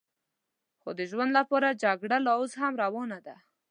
خو 0.81 0.89
د 0.99 1.01
ژوند 1.11 1.31
لپاره 1.39 1.77
جګړه 1.83 2.17
لا 2.25 2.33
اوس 2.39 2.51
هم 2.61 2.73
روانه 2.83 3.19
ده. 3.25 3.35